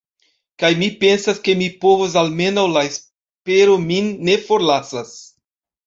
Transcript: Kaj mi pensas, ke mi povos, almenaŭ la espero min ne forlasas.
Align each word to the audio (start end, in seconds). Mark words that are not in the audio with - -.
Kaj 0.61 0.71
mi 0.79 0.87
pensas, 1.03 1.41
ke 1.49 1.55
mi 1.59 1.67
povos, 1.85 2.17
almenaŭ 2.23 2.65
la 2.79 2.85
espero 2.91 3.79
min 3.87 4.13
ne 4.29 4.43
forlasas. 4.49 5.19